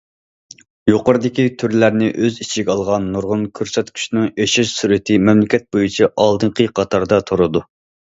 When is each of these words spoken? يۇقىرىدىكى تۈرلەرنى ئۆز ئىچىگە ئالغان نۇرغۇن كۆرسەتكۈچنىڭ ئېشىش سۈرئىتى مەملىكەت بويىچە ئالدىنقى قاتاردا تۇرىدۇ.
يۇقىرىدىكى 0.91 1.45
تۈرلەرنى 1.63 2.07
ئۆز 2.23 2.39
ئىچىگە 2.47 2.73
ئالغان 2.75 3.07
نۇرغۇن 3.17 3.45
كۆرسەتكۈچنىڭ 3.61 4.27
ئېشىش 4.33 4.75
سۈرئىتى 4.81 5.23
مەملىكەت 5.31 5.71
بويىچە 5.75 6.13
ئالدىنقى 6.27 6.71
قاتاردا 6.83 7.27
تۇرىدۇ. 7.33 7.69